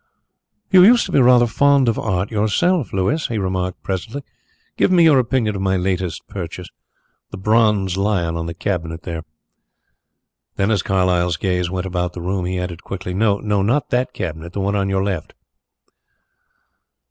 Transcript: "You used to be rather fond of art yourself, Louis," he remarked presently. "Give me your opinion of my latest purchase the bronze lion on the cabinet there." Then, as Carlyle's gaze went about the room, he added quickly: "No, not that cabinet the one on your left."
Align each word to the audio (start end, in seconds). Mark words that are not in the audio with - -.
"You 0.71 0.83
used 0.83 1.05
to 1.05 1.11
be 1.11 1.19
rather 1.19 1.45
fond 1.45 1.87
of 1.87 1.99
art 1.99 2.31
yourself, 2.31 2.91
Louis," 2.91 3.23
he 3.27 3.37
remarked 3.37 3.83
presently. 3.83 4.23
"Give 4.75 4.91
me 4.91 5.03
your 5.03 5.19
opinion 5.19 5.55
of 5.55 5.61
my 5.61 5.77
latest 5.77 6.27
purchase 6.27 6.67
the 7.29 7.37
bronze 7.37 7.97
lion 7.97 8.35
on 8.35 8.47
the 8.47 8.55
cabinet 8.55 9.03
there." 9.03 9.21
Then, 10.55 10.71
as 10.71 10.81
Carlyle's 10.81 11.37
gaze 11.37 11.69
went 11.69 11.85
about 11.85 12.13
the 12.13 12.21
room, 12.23 12.45
he 12.45 12.57
added 12.57 12.81
quickly: 12.81 13.13
"No, 13.13 13.37
not 13.37 13.91
that 13.91 14.11
cabinet 14.11 14.53
the 14.53 14.59
one 14.59 14.75
on 14.75 14.89
your 14.89 15.03
left." 15.03 15.35